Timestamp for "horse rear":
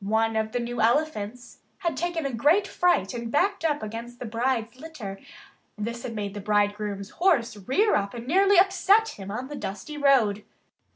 7.10-7.94